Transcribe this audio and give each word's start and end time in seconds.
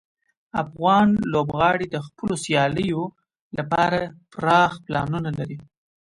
افغان 0.63 1.07
لوبغاړي 1.33 1.87
د 1.91 1.97
خپلو 2.05 2.33
سیالیو 2.45 3.01
لپاره 3.57 3.99
پراخ 4.33 4.71
پلانونه 4.85 5.29
لري. 5.39 5.59